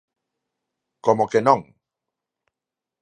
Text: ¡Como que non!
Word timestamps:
¡Como 1.05 1.25
que 1.31 1.39
non! 1.47 1.59